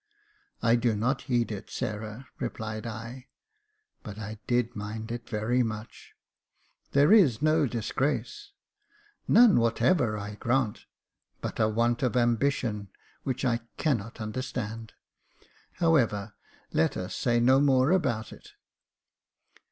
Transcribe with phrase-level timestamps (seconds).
[0.67, 3.27] •'I do not heed it, Sarah," replied I
[4.01, 6.15] (but I did mind it very much);"
[6.93, 8.51] there is no disgrace.""
[9.39, 10.85] None whatever, I grant;
[11.39, 12.87] but a want of ambition,
[13.21, 14.93] which I cannot understand.
[15.73, 16.33] However,
[16.73, 18.53] let us say no more about it."